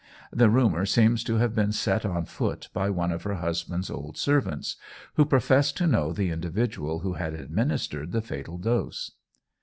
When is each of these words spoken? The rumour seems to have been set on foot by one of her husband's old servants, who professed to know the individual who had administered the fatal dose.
The 0.31 0.49
rumour 0.49 0.87
seems 0.87 1.23
to 1.25 1.35
have 1.35 1.53
been 1.53 1.71
set 1.71 2.05
on 2.07 2.25
foot 2.25 2.69
by 2.73 2.89
one 2.89 3.11
of 3.11 3.21
her 3.21 3.35
husband's 3.35 3.91
old 3.91 4.17
servants, 4.17 4.75
who 5.13 5.25
professed 5.25 5.77
to 5.77 5.85
know 5.85 6.11
the 6.11 6.31
individual 6.31 7.01
who 7.01 7.13
had 7.13 7.35
administered 7.35 8.11
the 8.11 8.21
fatal 8.23 8.57
dose. 8.57 9.11